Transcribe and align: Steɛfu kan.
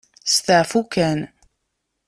Steɛfu 0.33 0.81
kan. 0.93 1.19